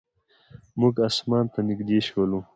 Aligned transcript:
موږ 0.79 0.93
اسمان 1.09 1.45
ته 1.53 1.59
نږدې 1.67 1.99
شولو. 2.07 2.39